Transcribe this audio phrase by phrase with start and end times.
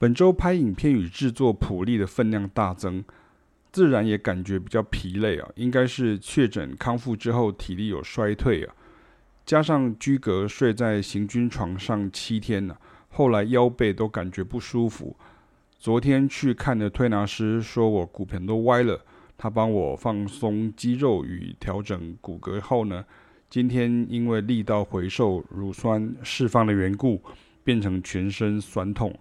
[0.00, 3.02] 本周拍影片与制作谱例的分量大增，
[3.72, 8.72] 自然也感觉比较疲累啊，应该是确诊康复之后体力有衰退啊，
[9.44, 15.16] 加上居隔睡在行军床上七天了，后来腰背都感觉不舒服。
[15.80, 19.04] 昨天去看的推拿师说我骨盆都歪了，
[19.36, 23.04] 他帮我放松肌肉与调整骨骼后呢，
[23.50, 27.20] 今天因为力道回收、乳酸释放的缘故，
[27.64, 29.12] 变成全身酸痛。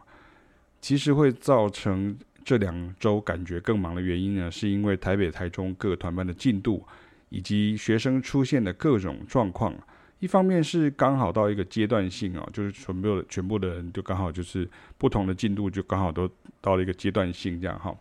[0.82, 6.86] 其实会造成这两周感觉更忙的原因呢，是因为台北、台中各团班的进度，
[7.30, 9.74] 以及学生出现的各种状况。
[10.20, 16.30] 一方面是刚好到一个阶段性哦，就是全部的全部的人就刚好就是不同的进度，就刚好都
[16.62, 17.96] 到了一个阶段性这样哈。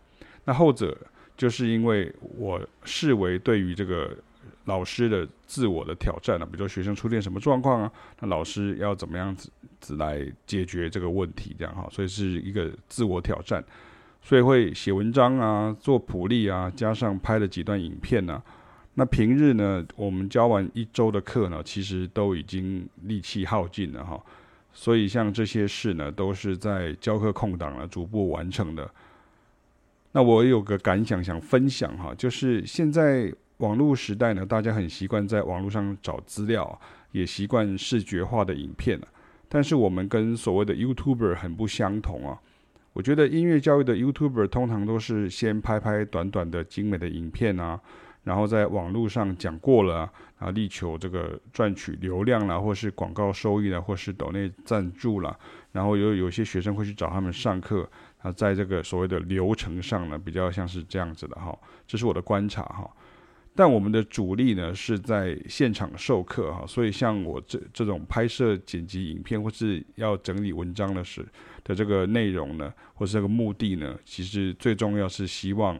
[0.45, 0.97] 那后者
[1.35, 4.17] 就是因为我视为对于这个。
[4.67, 9.49] 老师的自我的挑战啊，比如说学生出现什么状况啊，那老师要怎么样子
[9.79, 13.63] 子来解决这个问题，这样哈，所以是一个自我挑战，
[14.21, 18.43] 所以会写文章啊，做普利啊，加上拍了几段影片呢、
[18.95, 24.21] 那平日呢，我们教完一周的课呢，其实都已经力气耗尽了哈，
[24.73, 28.91] 所以像这些事呢，都是在教课空档呢逐步完成的。
[30.11, 33.33] 那我有个感想想分享哈，就是现在。
[33.57, 36.79] 网络时代呢，大家很习惯在网络上找资料，
[37.11, 38.99] 也习惯视觉化的影片。
[39.49, 42.37] 但是我们跟所谓的 YouTuber 很不相同啊。
[42.93, 47.79] 我觉得音乐教育的 YouTuber 通常都是先拍拍短短的精美的影片啊，
[48.23, 55.35] 然后在网络上讲过了啊，力求这个赚取流量啦，或是广告收益啦，或是抖内赞助啦。
[55.71, 57.89] 然后有有些学生会去找他们上课
[58.21, 61.57] 啊，在这个所谓的流程上呢，比较像是这样子的哈。
[61.87, 62.87] 这是我的观察哈。
[63.57, 71.25] 但我们的主力呢是在现场授课哈，所以像我这这种拍摄、剪辑影片或是要整理文章的时
[71.63, 75.75] 的这个内容呢，或是这个目的呢，其实最重要是希望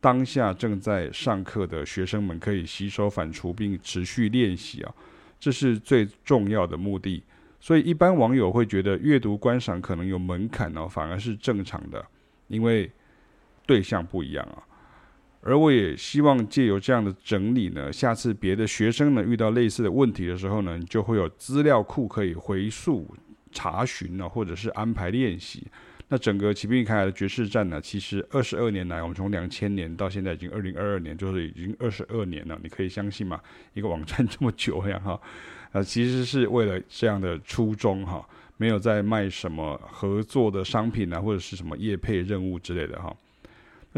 [0.00, 4.94] 当下正在上课的学生们可以吸收反刍并持续练习啊，
[5.38, 7.22] 这是最重要的目的。
[7.60, 12.02] 所以一般网友会觉得阅读观赏可能有门槛哦，反而是正常的，
[12.46, 12.90] 因为
[13.66, 14.64] 对象不一样啊。
[15.40, 23.06] 而我也希望借由这样的整理呢，下次别的学生呢遇到类似的问题的时候呢，就会有资料库可以回溯
[23.52, 25.66] 查询呢，或者是安排练习。
[26.10, 32.58] 那整个启兵与凯雅的爵士战呢，其实二十二年来，我们从两千年到现在已经二零二二年，就是已经二十二年了。
[32.62, 33.38] 你可以相信吗？
[33.74, 35.20] 一个网站这么久呀，哈，
[35.72, 38.26] 呃，其实是为了这样的初衷哈，
[38.56, 43.14] 没有在卖什么合作的商品啊，或者是什么业配任务之类的哈。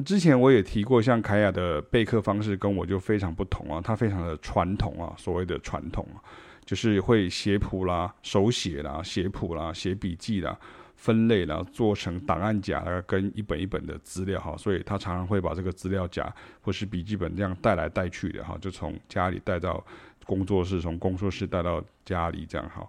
[0.00, 6.22] 之前我也提过，像凯雅的备课方式跟我就非常不同啊，他非常的传统啊，所谓的传统啊，
[6.64, 10.58] 就是会写谱啦、手写啦、写谱啦、写笔记啦、
[10.96, 19.84] 分类啦，做成档案夹跟一本一本的资料哈，所以他常常会把这个资料夹或是笔记本这样带来带去的哈，就从家里带到
[20.24, 22.86] 工作室，从工作室带到家里这样哈，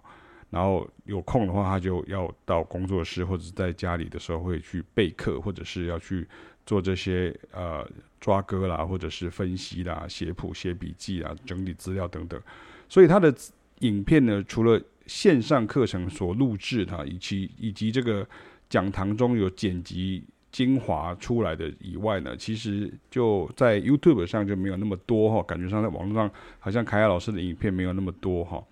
[0.52, 6.28] 然后有空的话，他就要到工作室或者在家里的时候会去备课，或者是要去。
[6.64, 7.84] 做这些呃
[8.20, 12.40] 抓歌啦，或者是分析啦、写谱、写笔记啊、整理资料等等，
[12.88, 13.34] 所以他的
[13.80, 18.24] 影片呢，除了线上课程所录制的，以及以及这个
[18.70, 26.30] 讲堂中有剪辑精华出来的以外呢，其实就在 YouTube 上就没有那么多哈，感觉上在网络上
[26.60, 28.62] 好像凯雅老师的影片没有那么多哈。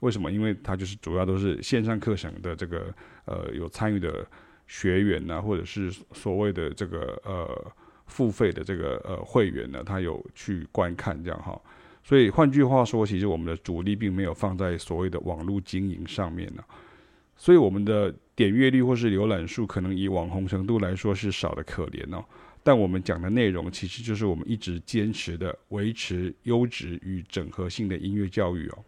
[0.00, 0.30] 为什么？
[0.30, 4.26] 因为它就是主要都是线上课程的这个呃有参与的。
[4.68, 7.72] 学员呢，或者是所谓的这个呃
[8.06, 11.56] 付费的这个呃会员呢，他有去观看这样哈，
[12.02, 16.64] 所以换句话说，其实我们的主力并没有放在所谓的网络经营上面呢，
[17.36, 22.24] 所以我们的点阅率或是浏览数可能以网红程度来说是少得可怜哦，
[22.64, 28.84] 但我们讲的内容其实就是我们一直坚持的维持优质与整合性的音乐教育哦。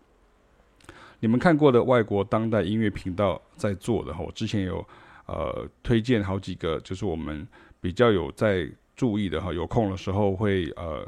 [1.21, 4.87] 你们看过的外国当代音乐频道在做的哈，我之前有。
[5.31, 7.47] 呃，推荐好几个，就是我们
[7.83, 8.67] 比较有在
[8.97, 11.07] 注意的哈，有空的时候会呃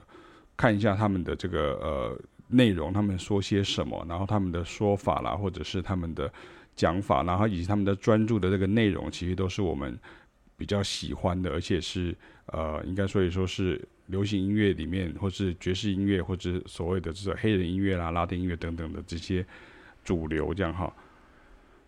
[0.59, 6.31] 看一下他们的这个呃内容，他们说些什么，然后他们的说法啦，或者是他们的
[6.77, 9.99] 讲法，然后以及他们的专注的这个内容，其实都是我们
[10.55, 12.15] 比较喜欢的，而且是
[12.49, 19.43] 呃应该说一说是流行音乐里面，或是爵士音乐，或者所谓的这种黑人音乐啦、拉丁音乐等等的这些
[20.05, 20.93] 主流这样哈。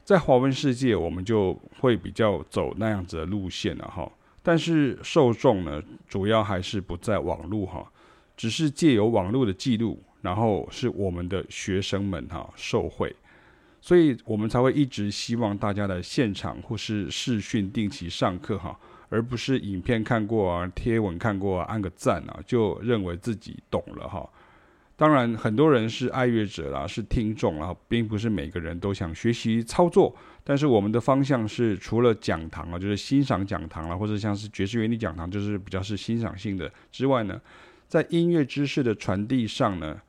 [0.04, 4.10] 在华文世界，我们就会比较走那样子的路线了哈。
[4.42, 7.86] 但是受众呢，主要还是不在网络哈，
[8.36, 13.14] 只是借由网络的记录，然后是我们的学生们哈受惠。
[13.80, 18.78] 所以我们才会一直希望大家的现场或是视讯定期上课哈，
[19.08, 24.28] 而不是影片看过啊、贴文看过啊、按个赞啊，就认为自己懂了哈。
[25.02, 30.14] 当然，很多人是爱乐者啦，是听众啦，并不是每个人都想学习操作。
[30.44, 37.40] 但是我们的方向是，除了讲堂啊，就是欣赏讲堂啦，或者像是爵士乐理讲堂，就是比较是欣赏性的之外呢，
[37.88, 40.00] 在音乐知识的传递上呢，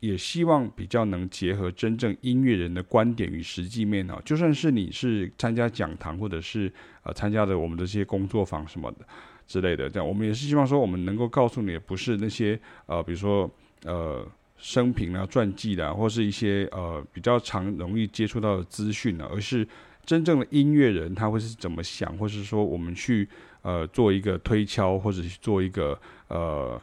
[0.00, 4.20] 也希望比较能结合真正音乐人的观点与实际面啊。
[4.26, 6.70] 就算是你是参加讲堂，或者是
[7.02, 8.98] 呃参加的我们的这些工作坊什么的
[9.46, 13.50] 之类的，这样我们也是希望说，我们能够告诉你，不是那些呃，比如说。
[13.84, 14.26] 呃，
[14.56, 19.66] 生平啊、传记的，或是一些呃比较常容易接触到的资讯呢，而是
[20.04, 23.28] 真正的音乐人他会是怎么想，或是说我们去
[23.62, 25.98] 呃做一个推敲，或者去做一个
[26.28, 26.80] 呃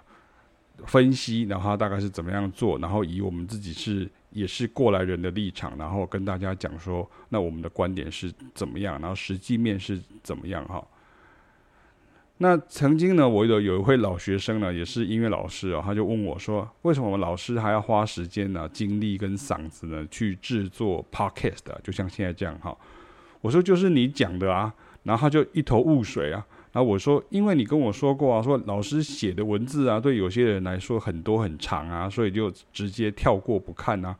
[0.85, 10.85] 分析，然后他大概是怎么样做，然后以我们自己是也是过来人的立场，然后跟大家讲说，那我们的观点是怎么样，然后实际面是怎么样哈。
[12.39, 21.61] 那曾经呢，我有有一位老学生呢，也是音乐老师哦，他就问我说：“为什么我们老师还要花时间呢、精力跟嗓子呢，去制作 podcast？
[21.81, 22.77] 就像现在这样哈？”
[23.39, 24.73] 我说：“就是你讲的啊。”
[25.03, 26.45] 然后他就一头雾水啊。
[26.73, 34.13] 然后我说：“因为你跟我说过啊，说老师写的文字啊，对有些人来说很多很长啊，所以就直接跳过不看啊。”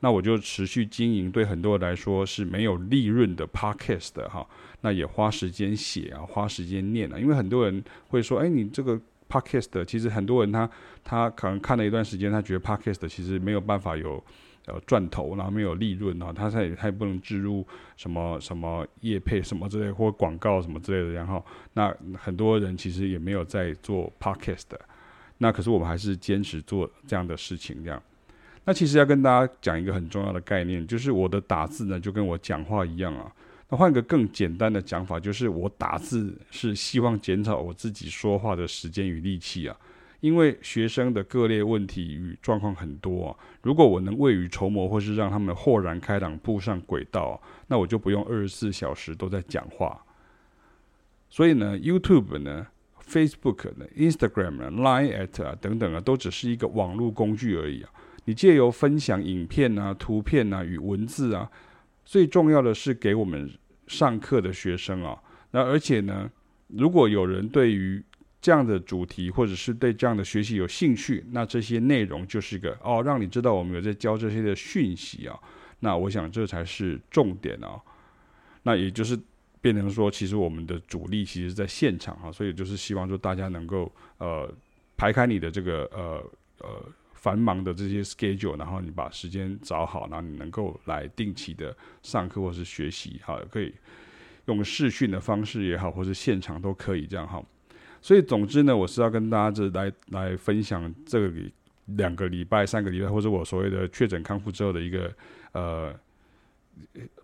[0.00, 4.46] 那我就持续经营，对很多人来说是没有利润的 podcast 的哈。
[4.80, 10.70] 那也花时间写啊，花时间念啊，因为很多人会说，哎，你这个 podcast 其实很多人他
[11.02, 14.22] 他可能看了一段时间，他觉得 podcast 其实没有办法有
[14.66, 17.66] 呃赚头，然后没有利润啊，他他也他也不能置入
[17.96, 24.80] 什么什么业配什么之类或广告什么之类的，然后那很多人其实也没有在做 podcast 的，
[25.38, 28.00] 那可是我们还是坚持做这样的事情，这样。
[28.68, 33.32] 那其实要跟大家讲一个很重要的概念，就是我的打字呢就跟我讲话一样啊。
[33.70, 39.74] 那换个更简单的讲法，就是我打字是希望减少我自己说话的时间与力气啊。
[40.20, 49.98] 因为学生的各类问题与状况很多啊，如果我能未雨绸缪，或是让他们豁然开朗步上轨道，那我就不用二十四小时都在讲话。
[51.30, 52.66] 所以呢，YouTube 呢、
[53.02, 57.88] Facebook 呢、Instagram 呢、Line at 啊等等啊，都只是一个网络工具而已啊。
[58.28, 61.50] 你借由分享影片啊、图片啊与文字啊。
[62.04, 63.50] 最重要的是给我们
[63.86, 65.18] 上课的学生啊，
[65.52, 66.30] 那而且呢，
[66.66, 68.04] 如果有人对于
[68.38, 75.38] 这样的主题或者是对这样的学习有兴趣，那这些内容就是一个哦，让你知道我们有在教这些的讯息啊。
[75.80, 77.80] 那我想这才是重点啊。
[78.64, 79.18] 那也就是
[79.62, 84.52] 变成说，其实我们的主力其实在现场啊，所以就是希望说大家能够呃
[84.98, 86.22] 排开你的这个呃
[86.58, 86.84] 呃。
[87.20, 93.74] 繁忙的这些 schedule，然后你把时间找好，然后你能够来定期的上课或是学习，哈，可以
[94.46, 97.42] 用视讯的方式也好，或是现场都可以这样哈。
[98.00, 101.32] 所以总之呢，我是要跟大家这来来分享这个
[101.96, 105.12] 两个礼拜、三个礼拜，或者我所谓的确诊康复之后的一个
[105.52, 105.92] 呃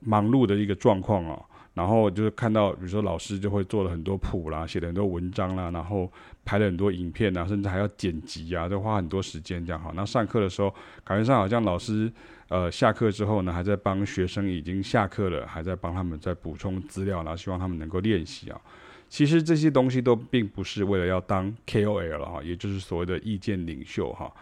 [0.01, 1.41] 忙碌的一个状况啊。
[1.75, 6.11] 然后就是看到，比如说老师就会做了很多谱啦，写了很多文章啦，然后
[6.45, 9.93] 拍了很多影片啊，甚至还要剪辑啊，都花很多时间这样哈。
[9.95, 10.73] 那上课的时候，
[11.03, 12.11] 感觉上好像老师
[12.49, 18.61] 呃下课之后呢，还在帮学生已经下课了，还在帮他们再补充资料，然后希望他们能够练习啊。
[19.09, 24.33] 其实这些东西都并不是为了要当 KOL 了哈，也就是所谓的意见领袖哈，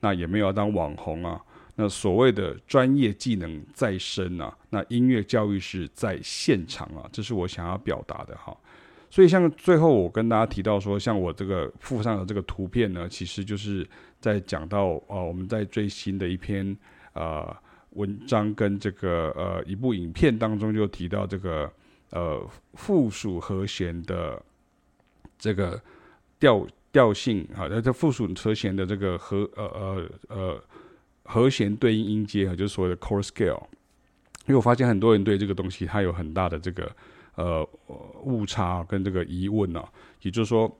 [0.00, 1.40] 那也没有要当网红啊。
[1.80, 8.54] 那所谓的专业技能在身啊，那音乐教育是在现场啊，这是我想要表达的哈。
[9.08, 13.88] 所以像最后我跟大家提到说，像我这个附上的这个图片呢，其实就是
[14.20, 16.76] 在讲到呃，我们在最新的一篇
[17.14, 17.56] 呃
[17.92, 21.72] 文章跟这个呃一部影片当中就提到这个
[22.10, 24.40] 呃附属和弦的
[25.38, 25.80] 这个
[26.38, 30.64] 调调性啊，那这附属和弦的这个和呃呃呃。
[31.30, 33.62] 和弦对应音阶啊，就是所谓的 chord scale。
[34.46, 36.90] 因为我发现很多人对这个东西，它有很大的这个
[37.36, 37.68] 呃
[38.24, 39.88] 误差跟这个疑问啊。
[40.22, 40.76] 也就是说，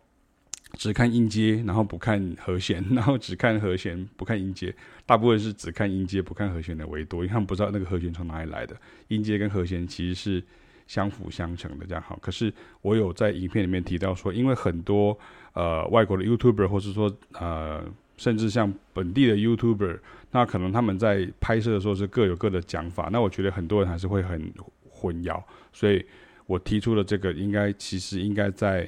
[0.72, 4.74] 只看音阶，然后不看和弦， 然后只看和弦不看音阶。
[5.06, 8.76] 大部分是只看音阶不看和弦的为多，因为他们不知道那个和弦从哪里来的。
[9.08, 10.42] 音阶跟和弦其实是
[10.88, 12.18] 相辅相成的，这样好。
[12.20, 12.52] 可是
[12.82, 15.16] 我有在影片里面提到说，因为很多
[15.52, 17.84] 呃外国的 YouTuber 或是说呃。
[18.20, 19.98] 甚至像本地的 YouTuber，
[20.30, 24.52] 那可能他们在拍摄的时候是各有各的讲法，那我觉得很多人还是会很
[24.86, 26.04] 混淆，所以
[26.44, 28.86] 我提出了这个，应该其实应该在，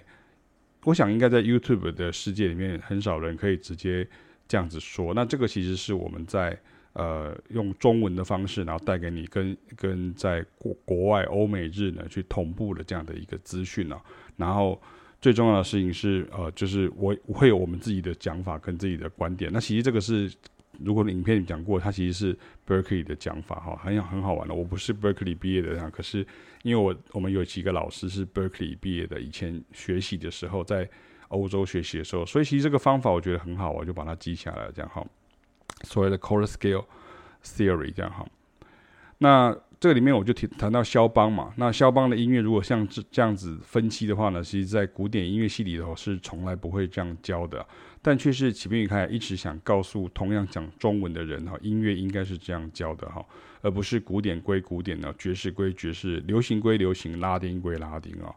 [0.85, 4.07] 我想应该在 YouTube 的世界里面，很少人可以直接
[4.47, 5.15] 这样子说。
[5.15, 6.55] 那这个其实是我们在
[6.93, 13.99] 呃用中文的方式，然后带给你跟跟在国国外欧美日呢去同步的这样的一个资讯啊。
[14.37, 14.79] 然后
[15.23, 19.51] 最重要的事情是，呃，就是我会有我们自己的讲法跟自己的观点。
[19.51, 20.31] 那其实这个是。
[20.83, 24.55] 如果影片里讲过，它其实是 Berkeley 的讲法哈，很很好玩的。
[24.55, 26.27] 我不是 Berkeley 毕业的呀，可是
[26.63, 30.89] 因为我我们有几个老师是 Berkeley 毕业的，以前学习的时候在
[31.29, 35.07] 欧洲学习的时候，所以其实这个方法我觉得很好，我就把它记下来了，这样哈。
[35.83, 36.87] 所谓的 Color Scale
[37.45, 38.27] Theory 这样哈。
[39.19, 47.67] 那这个里面我就提谈到肖邦嘛，那肖邦的音乐如果像这这样子分析的话呢，其实在古典音乐系里头是从来不会这样教的。
[48.01, 53.27] 但却是启明宇开一直想告诉同样讲中文的人哈，音乐应该是这样教的哈，
[53.61, 58.33] 而不是古典归古典的，爵士归爵士，流行归流行，拉丁归拉丁啊。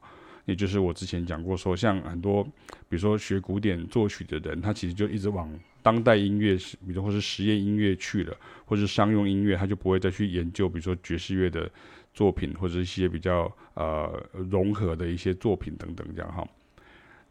[0.45, 5.47] 也就是我之前讲过说，像很多比如说学古典作曲的人，他其实就一直往
[5.85, 11.69] 当代音乐，比如或是实验音乐去了，或是商用音乐，他就不会再去研究，比如说爵士乐的
[12.11, 16.43] 作品，或者一些比较呃融合的一些作品等等这样哈。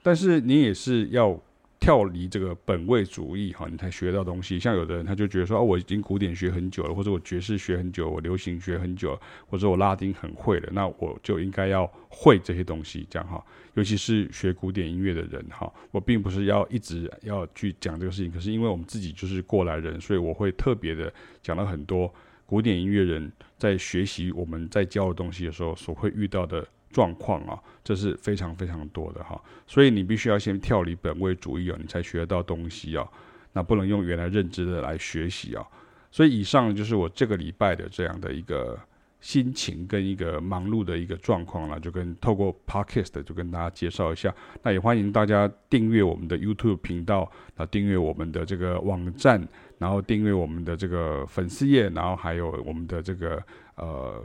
[0.00, 1.36] 但是你也是要。
[1.80, 4.58] 跳离这个本位主义哈，你才学到东西。
[4.58, 13.44] 像有的人他就觉得说，哦，我已经古典学很久了，或者我爵士学很久，我流行学很久，或者我拉丁很会了，那我就应该要会这些东西，这样哈。
[13.74, 21.12] 尤其是学古典音乐的人哈，我并不是要一直要去讲这个事情，可是因为我们自己就是过来人，所以我会特别的
[21.42, 22.12] 讲了很多
[22.46, 26.66] 古典音乐人在学习我们在教的东西的时候所会遇到的。
[26.94, 33.04] 状况啊，这是非常非常多的哈，所以你必须要先跳离本位主义啊，你才学得到东西啊。
[33.52, 35.66] 那不能用原来认知的来学习啊。
[36.12, 38.78] 所以以上就是我这个礼拜的这样的一个
[39.20, 44.32] 心情跟一个忙碌的一个状况了，就跟透过 Podcast 就跟大家介绍一下。
[44.62, 49.44] 那也欢迎大家订阅我们的 YouTube 频道，啊，订阅我们的这个网站，
[49.78, 53.42] 然后订阅我们的这个粉丝页，然后还有我们的这个
[53.74, 54.24] 呃。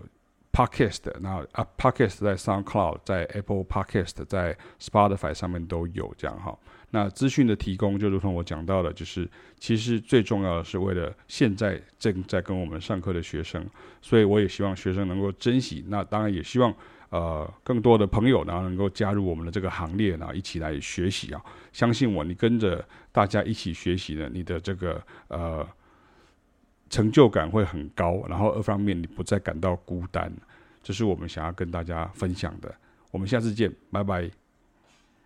[0.52, 6.58] Podcast，那啊，Podcast 在 SoundCloud，在 Apple Podcast，在 Spotify 上面都有这样哈。
[6.92, 9.30] 那资讯的提供，就如同我讲到的，就是
[9.60, 13.66] 其实最重要的是为了现在正在跟我们上课的学生，
[14.02, 15.86] 所以我也希望学生能够珍惜。
[15.88, 16.74] 那当然也希望
[17.10, 21.40] 呃更多的朋友然后能够加入我们的这个行列，然后一起来学习啊。
[21.72, 25.66] 相信我，你跟着大家一起学习呢，你的这个呃。
[26.90, 30.32] 成就感会很高，然后二方面你不再感到孤单，
[30.82, 32.74] 这是我们想要跟大家分享的。
[33.12, 34.30] 我们下次见，拜拜。